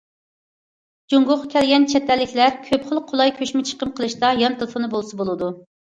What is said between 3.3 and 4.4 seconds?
كۆچمە چىقىم قىلىشتا